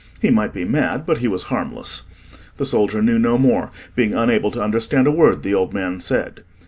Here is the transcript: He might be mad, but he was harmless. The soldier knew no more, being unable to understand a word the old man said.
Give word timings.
He 0.19 0.31
might 0.31 0.51
be 0.51 0.65
mad, 0.65 1.05
but 1.05 1.19
he 1.19 1.27
was 1.27 1.43
harmless. 1.43 2.07
The 2.57 2.65
soldier 2.65 3.03
knew 3.03 3.19
no 3.19 3.37
more, 3.37 3.69
being 3.95 4.15
unable 4.15 4.49
to 4.49 4.59
understand 4.63 5.05
a 5.05 5.11
word 5.11 5.43
the 5.43 5.53
old 5.53 5.75
man 5.75 5.99
said. 5.99 6.43